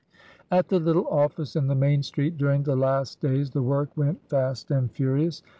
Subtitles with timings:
[0.49, 4.27] At the little office in the main street during the last days the work went
[4.27, 5.43] fast and furious.